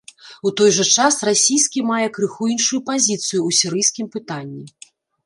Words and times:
У 0.49 0.51
той 0.59 0.71
жа 0.77 0.85
час 0.95 1.19
расійскі 1.29 1.83
мае 1.91 2.07
крыху 2.15 2.43
іншую 2.53 2.79
пазіцыю 2.89 3.39
ў 3.47 3.59
сірыйскім 3.59 4.09
пытанні. 4.17 4.65